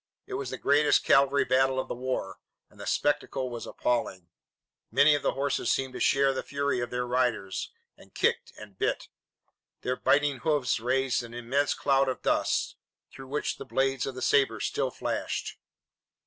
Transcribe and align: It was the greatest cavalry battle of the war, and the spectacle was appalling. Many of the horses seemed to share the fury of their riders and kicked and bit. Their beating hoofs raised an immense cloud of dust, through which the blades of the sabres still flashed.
It 0.25 0.33
was 0.33 0.49
the 0.49 0.57
greatest 0.57 1.03
cavalry 1.03 1.45
battle 1.45 1.79
of 1.79 1.87
the 1.87 1.93
war, 1.93 2.39
and 2.71 2.79
the 2.79 2.87
spectacle 2.87 3.51
was 3.51 3.67
appalling. 3.67 4.29
Many 4.89 5.13
of 5.13 5.21
the 5.21 5.33
horses 5.33 5.69
seemed 5.71 5.93
to 5.93 5.99
share 5.99 6.33
the 6.33 6.41
fury 6.41 6.79
of 6.79 6.89
their 6.89 7.05
riders 7.05 7.71
and 7.95 8.11
kicked 8.11 8.51
and 8.57 8.79
bit. 8.79 9.09
Their 9.81 9.95
beating 9.97 10.37
hoofs 10.39 10.79
raised 10.79 11.21
an 11.21 11.35
immense 11.35 11.75
cloud 11.75 12.09
of 12.09 12.23
dust, 12.23 12.77
through 13.11 13.27
which 13.27 13.57
the 13.57 13.63
blades 13.63 14.07
of 14.07 14.15
the 14.15 14.23
sabres 14.23 14.65
still 14.65 14.89
flashed. 14.89 15.59